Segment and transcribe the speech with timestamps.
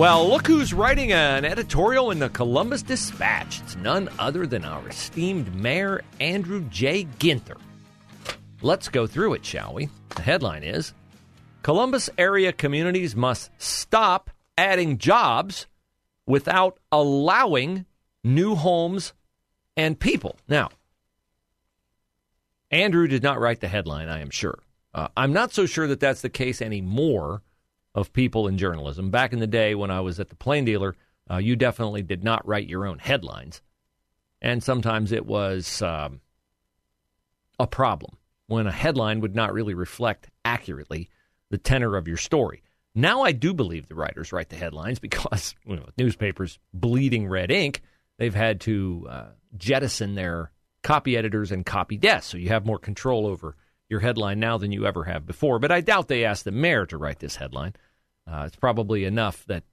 [0.00, 3.60] Well, look who's writing an editorial in the Columbus Dispatch.
[3.60, 7.04] It's none other than our esteemed Mayor, Andrew J.
[7.18, 7.58] Ginther.
[8.62, 9.90] Let's go through it, shall we?
[10.16, 10.94] The headline is
[11.60, 15.66] Columbus area communities must stop adding jobs
[16.24, 17.84] without allowing
[18.24, 19.12] new homes
[19.76, 20.38] and people.
[20.48, 20.70] Now,
[22.70, 24.60] Andrew did not write the headline, I am sure.
[24.94, 27.42] Uh, I'm not so sure that that's the case anymore
[27.94, 29.10] of people in journalism.
[29.10, 30.94] Back in the day when I was at the Plain Dealer,
[31.30, 33.62] uh, you definitely did not write your own headlines.
[34.42, 36.20] And sometimes it was um,
[37.58, 38.16] a problem
[38.46, 41.08] when a headline would not really reflect accurately
[41.50, 42.62] the tenor of your story.
[42.94, 47.50] Now I do believe the writers write the headlines because you know, newspapers bleeding red
[47.50, 47.82] ink,
[48.18, 50.50] they've had to uh, jettison their
[50.82, 53.54] copy editors and copy desks, so you have more control over
[53.90, 55.58] your headline now than you ever have before.
[55.58, 57.74] But I doubt they asked the mayor to write this headline.
[58.26, 59.64] Uh, it's probably enough that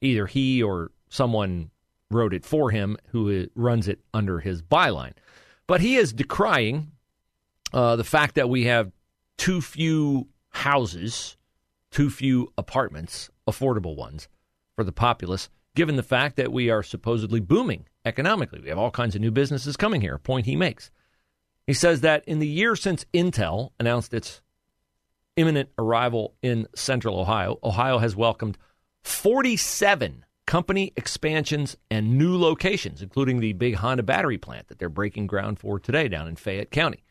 [0.00, 1.70] either he or someone
[2.10, 5.12] wrote it for him who runs it under his byline.
[5.66, 6.88] But he is decrying
[7.72, 8.92] uh, the fact that we have
[9.38, 11.36] too few houses,
[11.90, 14.28] too few apartments, affordable ones,
[14.76, 18.60] for the populace, given the fact that we are supposedly booming economically.
[18.60, 20.90] We have all kinds of new businesses coming here, a point he makes.
[21.66, 24.42] He says that in the year since Intel announced its
[25.36, 28.58] imminent arrival in central Ohio, Ohio has welcomed
[29.02, 35.26] 47 company expansions and new locations, including the big Honda battery plant that they're breaking
[35.26, 37.02] ground for today down in Fayette County.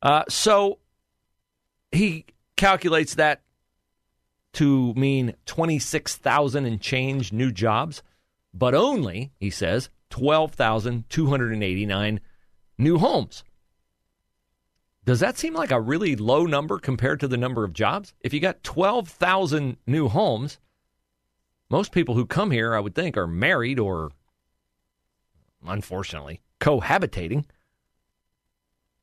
[0.00, 0.78] Uh, so
[1.90, 2.26] he
[2.56, 3.42] calculates that
[4.52, 8.04] to mean 26,000 and change new jobs,
[8.52, 12.20] but only, he says, 12,289
[12.78, 13.42] new homes.
[15.04, 18.14] Does that seem like a really low number compared to the number of jobs?
[18.20, 20.58] If you got 12,000 new homes,
[21.68, 24.12] most people who come here, I would think, are married or,
[25.66, 27.44] unfortunately, cohabitating.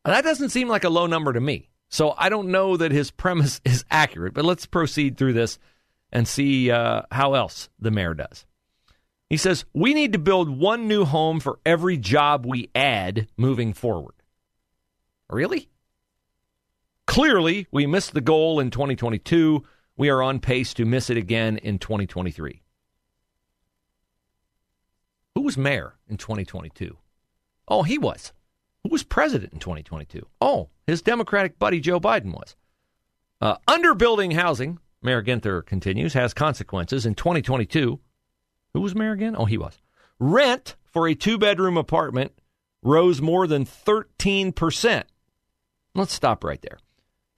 [0.03, 1.69] That doesn't seem like a low number to me.
[1.89, 5.59] So I don't know that his premise is accurate, but let's proceed through this
[6.11, 8.45] and see uh, how else the mayor does.
[9.29, 13.73] He says, We need to build one new home for every job we add moving
[13.73, 14.15] forward.
[15.29, 15.69] Really?
[17.11, 19.65] Clearly, we missed the goal in 2022.
[19.97, 22.61] We are on pace to miss it again in 2023.
[25.35, 26.95] Who was mayor in 2022?
[27.67, 28.31] Oh, he was.
[28.83, 30.25] Who was president in 2022?
[30.39, 32.55] Oh, his Democratic buddy Joe Biden was.
[33.41, 37.05] Uh, underbuilding housing, Mayor Ginther continues, has consequences.
[37.05, 37.99] In 2022,
[38.73, 39.35] who was mayor again?
[39.37, 39.77] Oh, he was.
[40.17, 42.31] Rent for a two bedroom apartment
[42.81, 45.03] rose more than 13%.
[45.93, 46.77] Let's stop right there.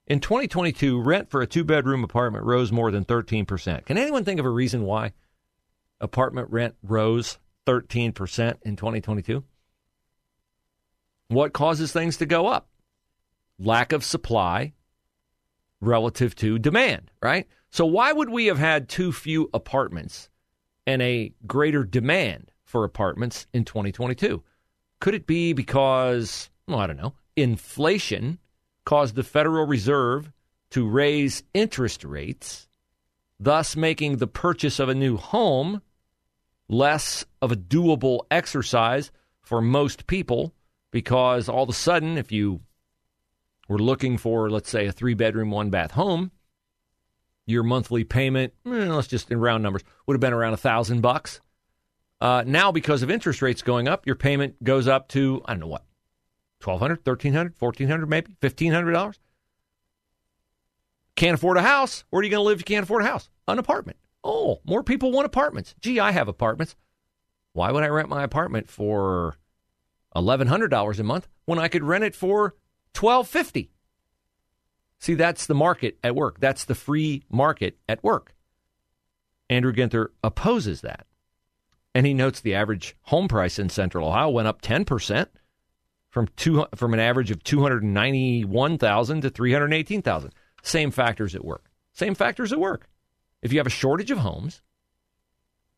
[0.06, 3.86] In 2022, rent for a two bedroom apartment rose more than 13%.
[3.86, 5.12] Can anyone think of a reason why
[5.98, 9.42] apartment rent rose 13% in 2022?
[11.28, 12.68] What causes things to go up?
[13.58, 14.74] Lack of supply
[15.80, 17.46] relative to demand, right?
[17.70, 20.28] So, why would we have had too few apartments
[20.86, 24.42] and a greater demand for apartments in 2022?
[25.00, 28.38] Could it be because, well, I don't know, inflation
[28.84, 30.30] caused the Federal Reserve
[30.70, 32.68] to raise interest rates,
[33.38, 35.82] thus making the purchase of a new home
[36.68, 39.10] less of a doable exercise
[39.42, 40.54] for most people
[40.90, 42.60] because all of a sudden, if you
[43.68, 46.30] were looking for, let's say, a three bedroom, one bath home,
[47.46, 51.00] your monthly payment, eh, let's just in round numbers, would have been around a thousand
[51.00, 51.40] bucks.
[52.20, 55.60] Uh, now, because of interest rates going up, your payment goes up to I don't
[55.60, 55.84] know what,
[56.64, 59.20] twelve hundred, thirteen hundred, fourteen hundred, maybe fifteen hundred dollars.
[61.14, 62.04] Can't afford a house.
[62.08, 63.28] Where are you going to live if you can't afford a house?
[63.46, 63.98] An apartment.
[64.24, 65.74] Oh, more people want apartments.
[65.78, 66.74] Gee, I have apartments.
[67.52, 69.36] Why would I rent my apartment for
[70.16, 72.54] eleven hundred dollars a month when I could rent it for
[72.94, 73.70] twelve fifty?
[74.98, 76.40] See, that's the market at work.
[76.40, 78.34] That's the free market at work.
[79.50, 81.06] Andrew Ginther opposes that.
[81.94, 85.26] And he notes the average home price in central Ohio went up 10%
[86.14, 90.32] from two from an average of 291,000 to 318,000.
[90.62, 91.64] Same factors at work.
[91.92, 92.88] Same factors at work.
[93.42, 94.62] If you have a shortage of homes,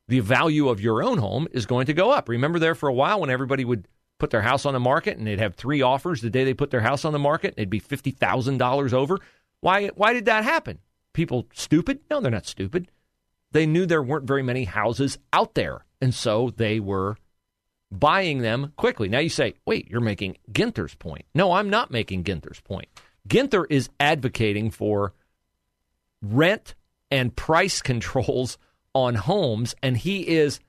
[0.09, 2.29] the value of your own home is going to go up.
[2.29, 3.89] Remember there for a while when everybody would
[4.19, 6.71] put their house on the market and they'd have three offers the day they put
[6.71, 9.19] their house on the market, it'd be $50,000 over.
[9.63, 10.81] Why why did that happen?
[11.15, 12.01] People stupid?
[12.11, 12.91] No, they're not stupid.
[13.53, 17.17] They knew there weren't very many houses out there, and so they were
[17.91, 19.09] buying them quickly.
[19.09, 22.89] Now you say, "Wait, you're making Ginther's point." No, I'm not making Ginther's point.
[23.29, 25.13] Ginther is advocating for
[26.23, 26.75] rent
[27.11, 28.59] and price controls
[28.95, 30.61] on homes, and he is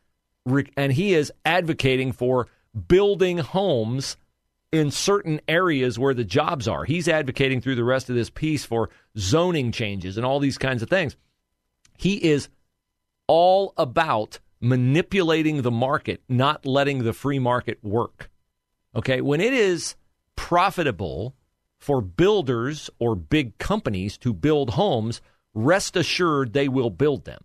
[0.78, 2.48] and he is advocating for
[2.88, 4.18] building homes
[4.72, 6.86] in certain areas where the jobs are.
[6.86, 10.82] He's advocating through the rest of this piece for zoning changes and all these kinds
[10.82, 11.16] of things.
[11.98, 12.50] He is
[13.28, 18.30] all about manipulating the market, not letting the free market work.
[18.96, 19.96] Okay, when it is
[20.36, 21.36] profitable
[21.78, 25.22] for builders or big companies to build homes,
[25.54, 27.42] rest assured they will build them.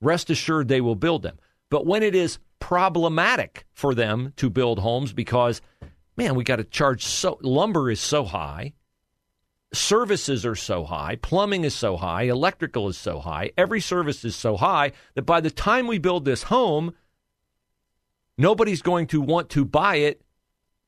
[0.00, 1.38] Rest assured they will build them.
[1.70, 5.60] But when it is problematic for them to build homes because,
[6.16, 8.72] man, we got to charge so, lumber is so high,
[9.72, 14.34] services are so high, plumbing is so high, electrical is so high, every service is
[14.34, 16.94] so high that by the time we build this home,
[18.36, 20.22] nobody's going to want to buy it.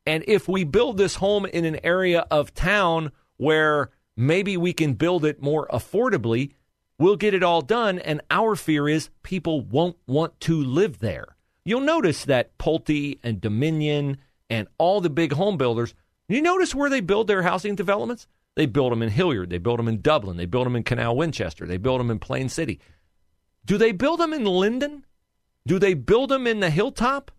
[0.06, 4.94] And if we build this home in an area of town where maybe we can
[4.94, 6.52] build it more affordably,
[6.98, 7.98] we'll get it all done.
[7.98, 11.36] And our fear is people won't want to live there.
[11.64, 14.18] You'll notice that Pulte and Dominion
[14.48, 15.94] and all the big home builders,
[16.28, 18.26] you notice where they build their housing developments?
[18.60, 21.16] They build them in Hilliard, they build them in Dublin, they build them in Canal
[21.16, 22.78] Winchester, they build them in Plain City.
[23.64, 25.06] Do they build them in Linden?
[25.66, 27.30] Do they build them in the Hilltop?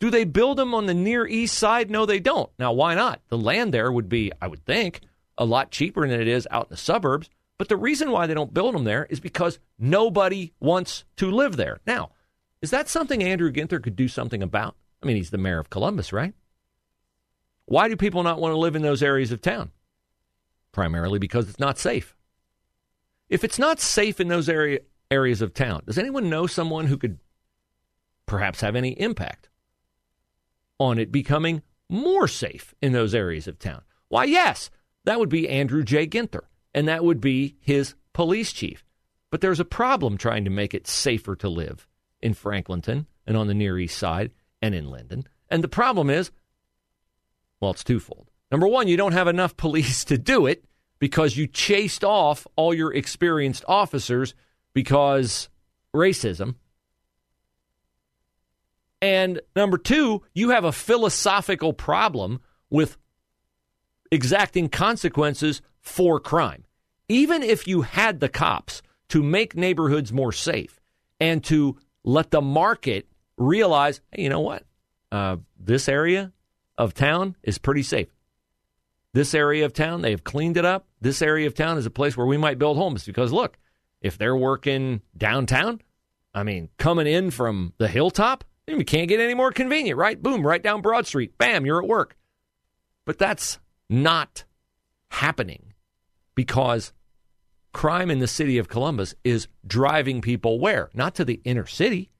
[0.00, 1.90] Do they build them on the near east side?
[1.90, 2.50] No, they don't.
[2.58, 3.20] Now, why not?
[3.28, 5.02] The land there would be, I would think,
[5.36, 7.28] a lot cheaper than it is out in the suburbs.
[7.58, 11.58] But the reason why they don't build them there is because nobody wants to live
[11.58, 11.80] there.
[11.86, 12.12] Now,
[12.62, 14.74] is that something Andrew Ginther could do something about?
[15.02, 16.32] I mean, he's the mayor of Columbus, right?
[17.66, 19.72] Why do people not want to live in those areas of town?
[20.76, 22.14] Primarily because it's not safe.
[23.30, 24.80] If it's not safe in those area,
[25.10, 27.18] areas of town, does anyone know someone who could
[28.26, 29.48] perhaps have any impact
[30.78, 33.84] on it becoming more safe in those areas of town?
[34.08, 34.68] Why, yes,
[35.04, 36.06] that would be Andrew J.
[36.06, 36.42] Ginther,
[36.74, 38.84] and that would be his police chief.
[39.30, 41.88] But there's a problem trying to make it safer to live
[42.20, 44.30] in Franklinton and on the Near East Side
[44.60, 45.26] and in Linden.
[45.48, 46.30] And the problem is,
[47.60, 48.30] well, it's twofold.
[48.50, 50.65] Number one, you don't have enough police to do it
[50.98, 54.34] because you chased off all your experienced officers
[54.72, 55.48] because
[55.94, 56.56] racism.
[59.02, 62.40] And number two, you have a philosophical problem
[62.70, 62.96] with
[64.10, 66.64] exacting consequences for crime.
[67.08, 70.80] Even if you had the cops to make neighborhoods more safe
[71.20, 73.06] and to let the market
[73.36, 74.64] realize, hey, you know what?
[75.12, 76.32] Uh, this area
[76.76, 78.08] of town is pretty safe.
[79.16, 80.88] This area of town, they've cleaned it up.
[81.00, 83.56] This area of town is a place where we might build homes because look,
[84.02, 85.80] if they're working downtown,
[86.34, 90.22] I mean, coming in from the hilltop, you can't get any more convenient, right?
[90.22, 91.38] Boom, right down Broad Street.
[91.38, 92.14] Bam, you're at work.
[93.06, 93.58] But that's
[93.88, 94.44] not
[95.08, 95.72] happening
[96.34, 96.92] because
[97.72, 100.90] crime in the city of Columbus is driving people where?
[100.92, 102.10] Not to the inner city.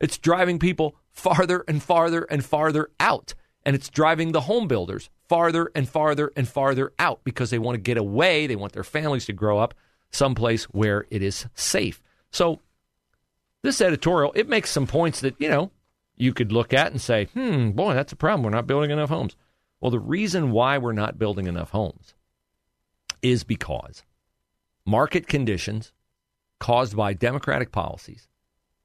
[0.00, 3.34] It's driving people farther and farther and farther out.
[3.64, 7.76] And it's driving the home builders farther and farther and farther out because they want
[7.76, 8.46] to get away.
[8.46, 9.74] They want their families to grow up
[10.10, 12.02] someplace where it is safe.
[12.30, 12.60] So,
[13.62, 15.70] this editorial, it makes some points that, you know,
[16.16, 18.42] you could look at and say, hmm, boy, that's a problem.
[18.42, 19.36] We're not building enough homes.
[19.80, 22.14] Well, the reason why we're not building enough homes
[23.22, 24.02] is because
[24.84, 25.92] market conditions
[26.58, 28.28] caused by democratic policies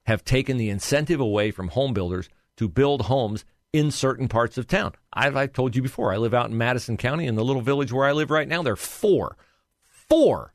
[0.05, 4.67] have taken the incentive away from home builders to build homes in certain parts of
[4.67, 4.93] town.
[5.13, 7.91] I've, I've, told you before, I live out in Madison County in the little village
[7.91, 8.63] where I live right now.
[8.63, 9.37] There are four,
[9.83, 10.53] four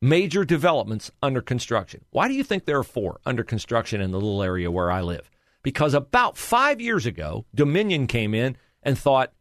[0.00, 2.04] major developments under construction.
[2.10, 5.00] Why do you think there are four under construction in the little area where I
[5.00, 5.30] live?
[5.62, 9.32] Because about five years ago, Dominion came in and thought,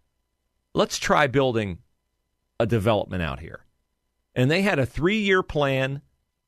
[0.73, 1.79] let's try building
[2.59, 3.65] a development out here.
[4.35, 6.01] And they had a three year plan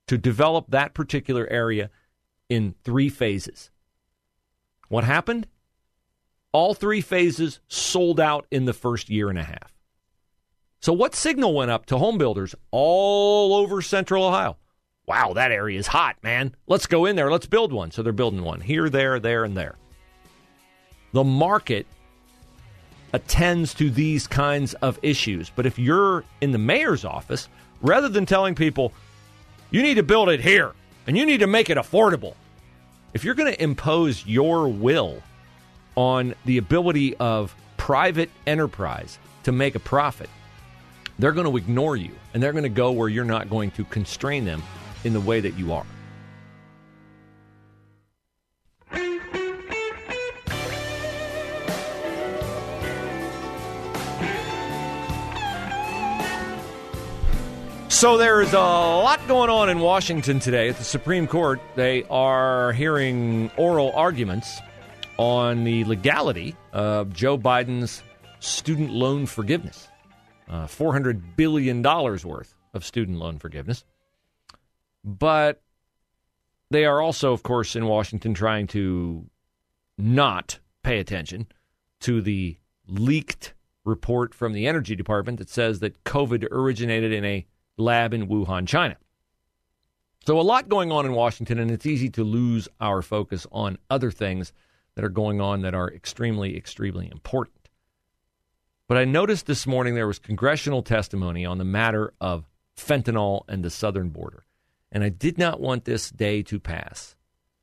[0.08, 1.90] to develop that particular area
[2.50, 3.72] in three phases.
[4.90, 5.48] What happened?
[6.54, 9.74] All three phases sold out in the first year and a half.
[10.80, 14.58] So, what signal went up to home builders all over central Ohio?
[15.08, 16.56] Wow, that area is hot, man.
[16.68, 17.32] Let's go in there.
[17.32, 17.92] Let's build one.
[17.92, 19.76] So, they're building one here, there, there, and there.
[21.12, 21.88] The market
[23.14, 25.50] attends to these kinds of issues.
[25.50, 27.48] But if you're in the mayor's office,
[27.82, 28.94] rather than telling people,
[29.72, 30.74] you need to build it here
[31.08, 32.36] and you need to make it affordable,
[33.14, 35.22] if you're going to impose your will
[35.96, 40.30] on the ability of private enterprise to make a profit,
[41.20, 43.84] they're going to ignore you and they're going to go where you're not going to
[43.86, 44.64] constrain them
[45.04, 45.86] in the way that you are.
[57.90, 61.62] So there is a lot going on in Washington today at the Supreme Court.
[61.76, 64.60] They are hearing oral arguments
[65.18, 68.04] on the legality of Joe Biden's
[68.40, 69.88] student loan forgiveness.
[70.50, 73.86] Uh, $400 billion worth of student loan forgiveness.
[75.04, 75.62] But
[76.70, 79.26] they are also, of course, in Washington trying to
[79.98, 81.48] not pay attention
[82.02, 83.54] to the leaked
[83.86, 87.46] report from the Energy Department that says that COVID originated in a
[87.78, 88.98] lab in Wuhan, China.
[90.26, 93.78] So, a lot going on in Washington, and it's easy to lose our focus on
[93.90, 94.54] other things
[94.96, 97.70] that are going on that are extremely, extremely important.
[98.88, 103.64] But I noticed this morning there was congressional testimony on the matter of fentanyl and
[103.64, 104.46] the southern border.
[104.92, 107.16] And I did not want this day to pass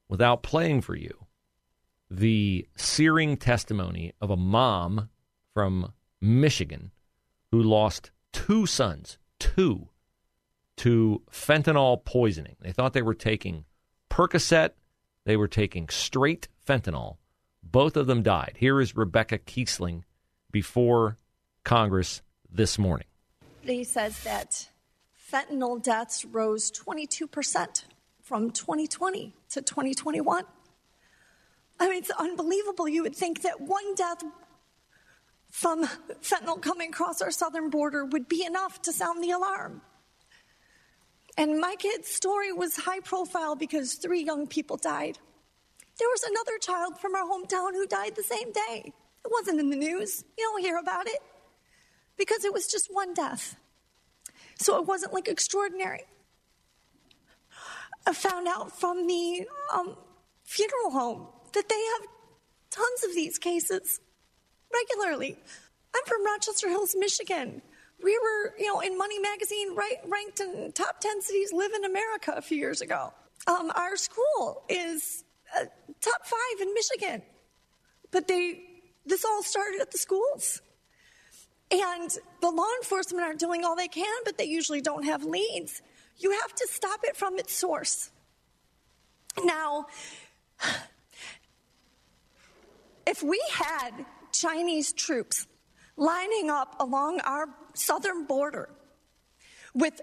[0.08, 1.26] without playing for you
[2.10, 5.08] the searing testimony of a mom
[5.54, 6.90] from Michigan
[7.52, 9.88] who lost two sons, two
[10.76, 12.56] to fentanyl poisoning.
[12.60, 13.64] They thought they were taking
[14.10, 14.70] Percocet,
[15.24, 17.16] they were taking straight fentanyl.
[17.62, 18.56] Both of them died.
[18.58, 20.02] Here is Rebecca Kiessling
[20.50, 21.16] before
[21.64, 23.06] Congress this morning.
[23.62, 24.70] He says that
[25.32, 27.84] fentanyl deaths rose 22%
[28.22, 30.44] from 2020 to 2021.
[31.78, 32.88] I mean, it's unbelievable.
[32.88, 34.22] You would think that one death
[35.50, 35.84] from
[36.22, 39.82] fentanyl coming across our southern border would be enough to sound the alarm.
[41.36, 45.18] And my kid's story was high profile because three young people died.
[45.98, 48.92] There was another child from our hometown who died the same day.
[49.24, 50.24] It wasn't in the news.
[50.38, 51.20] You don't hear about it
[52.16, 53.56] because it was just one death.
[54.58, 56.04] So it wasn't like extraordinary.
[58.06, 59.96] I found out from the um,
[60.44, 62.08] funeral home that they have
[62.70, 64.00] tons of these cases
[64.72, 65.36] regularly.
[65.94, 67.62] I'm from Rochester Hills, Michigan
[68.02, 71.84] we were, you know, in Money Magazine right, ranked in top 10 cities live in
[71.84, 73.12] America a few years ago.
[73.46, 75.24] Um, our school is
[75.56, 75.64] uh,
[76.00, 77.22] top five in Michigan.
[78.10, 78.62] But they,
[79.06, 80.60] this all started at the schools.
[81.70, 85.82] And the law enforcement are doing all they can, but they usually don't have leads.
[86.18, 88.10] You have to stop it from its source.
[89.44, 89.86] Now,
[93.06, 95.46] if we had Chinese troops
[96.00, 98.70] lining up along our southern border
[99.74, 100.00] with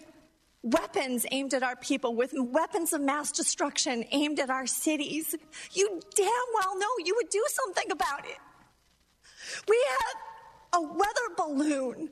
[0.61, 5.35] weapons aimed at our people, with weapons of mass destruction aimed at our cities,
[5.71, 8.37] you damn well know you would do something about it.
[9.67, 12.09] We had a weather balloon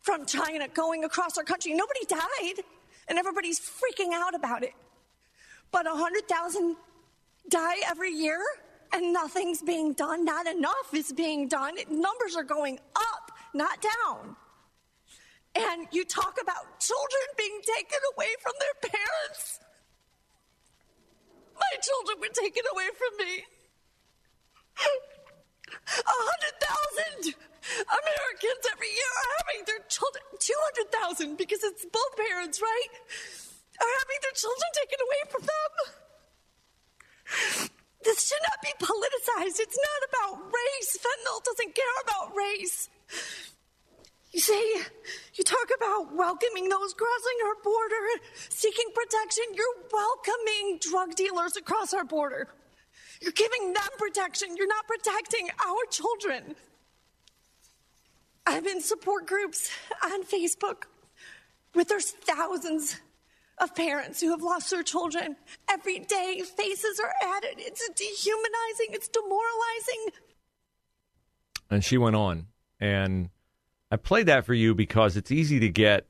[0.00, 1.74] from China going across our country.
[1.74, 2.64] Nobody died,
[3.08, 4.72] and everybody's freaking out about it.
[5.70, 6.76] But 100,000
[7.48, 8.40] die every year,
[8.92, 10.24] and nothing's being done.
[10.24, 11.76] Not enough is being done.
[11.88, 14.36] Numbers are going up, not down.
[15.54, 19.60] And you talk about children being taken away from their parents.
[21.54, 23.44] My children were taken away from me.
[25.70, 27.34] A hundred thousand
[27.84, 32.90] Americans every year are having their children, 200,000 because it's both parents, right?
[33.80, 35.70] Are having their children taken away from them.
[38.02, 39.60] This should not be politicized.
[39.60, 40.98] It's not about race.
[40.98, 42.88] Fentanyl doesn't care about race.
[44.32, 44.62] You say,
[45.34, 49.44] you talk about welcoming those crossing our border, seeking protection.
[49.54, 52.48] You're welcoming drug dealers across our border.
[53.20, 54.56] You're giving them protection.
[54.56, 56.54] You're not protecting our children.
[58.46, 59.70] I'm in support groups
[60.02, 60.84] on Facebook
[61.74, 63.00] with there's thousands
[63.60, 65.36] of parents who have lost their children.
[65.70, 67.54] Every day, faces are added.
[67.58, 70.22] It's dehumanizing, it's demoralizing.
[71.70, 72.46] And she went on
[72.80, 73.30] and
[73.90, 76.06] I played that for you because it's easy to get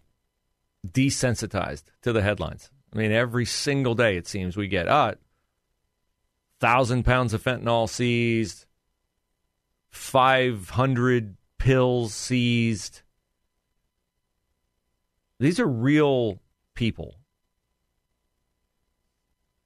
[0.86, 2.70] desensitized to the headlines.
[2.94, 5.14] I mean, every single day it seems we get, ah,
[6.60, 8.66] thousand pounds of fentanyl seized,
[9.90, 13.02] 500 pills seized.
[15.38, 16.38] These are real
[16.74, 17.16] people.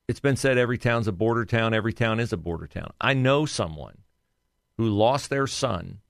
[0.06, 2.92] It's been said every town's a border town, every town is a border town.
[3.00, 3.98] I know someone
[4.76, 6.00] who lost their son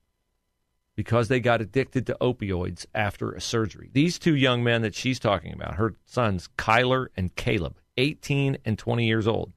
[0.96, 3.90] because they got addicted to opioids after a surgery.
[3.92, 8.78] These two young men that she's talking about, her sons, Kyler and Caleb, 18 and
[8.78, 9.52] 20 years old,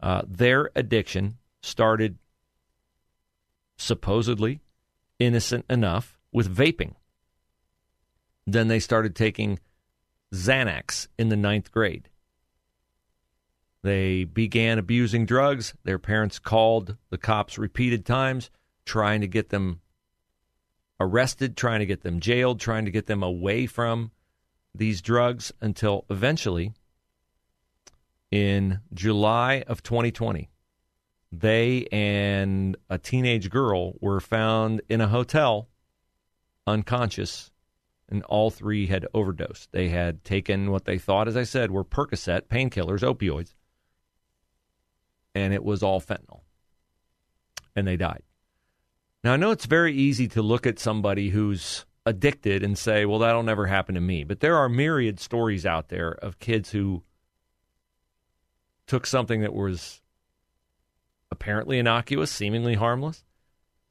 [0.00, 2.18] uh, their addiction started
[3.76, 4.60] supposedly
[5.18, 6.94] innocent enough with vaping.
[8.46, 9.60] Then they started taking
[10.32, 12.08] Xanax in the ninth grade.
[13.82, 15.74] They began abusing drugs.
[15.82, 18.50] Their parents called the cops repeated times,
[18.84, 19.80] trying to get them
[21.00, 24.12] arrested, trying to get them jailed, trying to get them away from
[24.74, 26.72] these drugs until eventually,
[28.30, 30.48] in July of 2020,
[31.32, 35.68] they and a teenage girl were found in a hotel
[36.66, 37.50] unconscious,
[38.08, 39.72] and all three had overdosed.
[39.72, 43.54] They had taken what they thought, as I said, were Percocet, painkillers, opioids,
[45.34, 46.40] and it was all fentanyl.
[47.74, 48.22] And they died.
[49.24, 53.20] Now, I know it's very easy to look at somebody who's addicted and say, well,
[53.20, 54.24] that'll never happen to me.
[54.24, 57.04] But there are myriad stories out there of kids who
[58.86, 60.02] took something that was
[61.30, 63.24] apparently innocuous, seemingly harmless,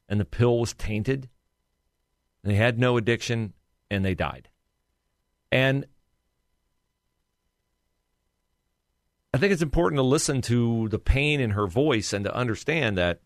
[0.08, 1.28] and the pill was tainted.
[2.44, 3.54] They had no addiction
[3.90, 4.48] and they died.
[5.50, 5.86] And
[9.34, 12.98] I think it's important to listen to the pain in her voice and to understand
[12.98, 13.20] that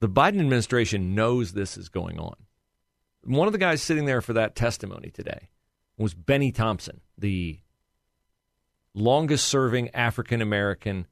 [0.00, 2.34] the Biden administration knows this is going on.
[3.22, 5.48] One of the guys sitting there for that testimony today
[5.96, 7.60] was Bennie Thompson, the
[8.94, 11.06] longest serving African American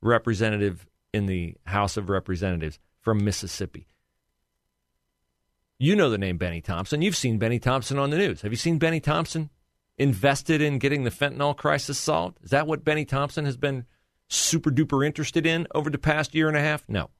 [0.00, 3.88] representative in the House of Representatives from Mississippi.
[5.78, 7.02] You know the name Bennie Thompson.
[7.02, 8.42] You've seen Bennie Thompson on the news.
[8.42, 9.50] Have you seen Bennie Thompson
[9.98, 12.38] invested in getting the fentanyl crisis solved?
[12.42, 13.84] Is that what Bennie Thompson has been
[14.28, 16.88] super duper interested in over the past year and a half?
[16.88, 17.10] No.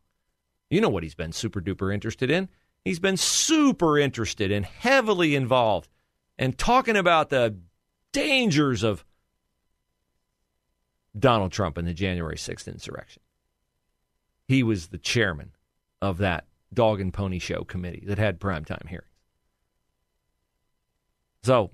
[0.70, 2.48] You know what he's been super duper interested in?
[2.84, 5.90] He's been super interested and heavily involved
[6.38, 7.56] and talking about the
[8.12, 9.04] dangers of
[11.18, 13.22] Donald Trump and the January 6th insurrection.
[14.46, 15.52] He was the chairman
[16.00, 19.06] of that dog and pony show committee that had primetime hearings.
[21.42, 21.70] So,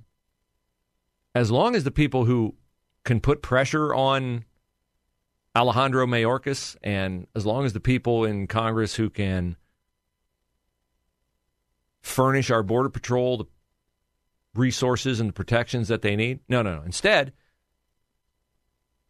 [1.34, 2.54] as long as the people who
[3.04, 4.44] can put pressure on
[5.56, 9.56] Alejandro Mayorkas, and as long as the people in Congress who can
[12.02, 13.44] furnish our Border Patrol the
[14.54, 16.40] resources and the protections that they need.
[16.48, 16.82] No, no, no.
[16.82, 17.32] Instead,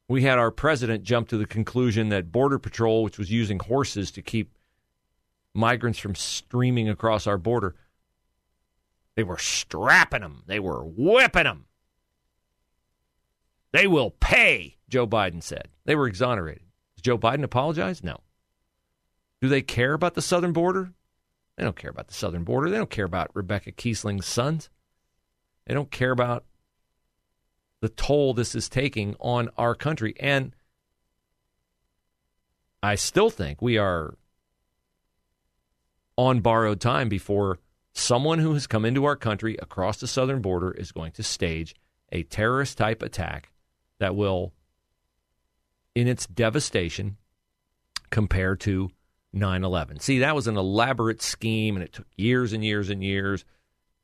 [0.09, 4.11] we had our president jump to the conclusion that Border Patrol, which was using horses
[4.13, 4.57] to keep
[5.55, 7.75] migrants from streaming across our border,
[9.15, 11.67] they were strapping them, they were whipping them.
[13.75, 15.67] They will pay, Joe Biden said.
[15.85, 16.63] They were exonerated.
[16.95, 18.05] Does Joe Biden apologize?
[18.05, 18.21] No.
[19.41, 20.93] Do they care about the southern border?
[21.57, 22.71] They don't care about the southern border.
[22.71, 24.71] They don't care about Rebecca Kiessling's sons.
[25.67, 26.45] They don't care about
[27.81, 30.15] the toll this is taking on our country.
[30.21, 30.55] And
[32.81, 34.15] I still think we are
[36.17, 37.59] on borrowed time before
[37.93, 41.75] someone who has come into our country across the southern border is going to stage
[42.13, 43.51] a terrorist type attack
[43.99, 44.53] that will,
[45.95, 47.17] in its devastation,
[48.11, 48.91] compare to
[49.33, 50.01] 9 11.
[50.01, 53.45] See, that was an elaborate scheme, and it took years and years and years.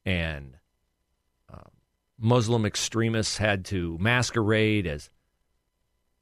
[0.05, 0.57] And
[1.53, 1.69] uh,
[2.19, 5.11] Muslim extremists had to masquerade as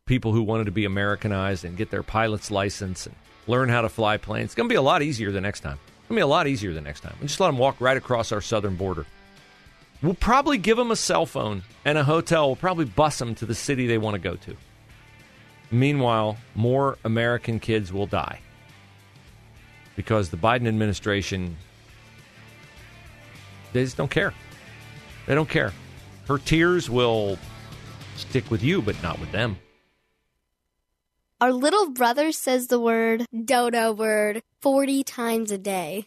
[0.05, 3.15] people who wanted to be Americanized and get their pilot's license and
[3.47, 4.47] learn how to fly planes.
[4.47, 5.79] It's going to be a lot easier the next time.
[6.01, 7.15] It's going to be a lot easier the next time.
[7.21, 9.07] We just let them walk right across our southern border.
[10.03, 12.47] We'll probably give them a cell phone and a hotel.
[12.47, 14.57] We'll probably bus them to the city they want to go to.
[15.71, 18.41] Meanwhile, more American kids will die
[19.97, 21.57] because the Biden administration,
[23.73, 24.33] they just don't care.
[25.27, 25.73] They don't care.
[26.29, 27.37] Her tears will
[28.17, 29.59] stick with you, but not with them.
[31.41, 36.07] Our little brother says the word dodo word 40 times a day.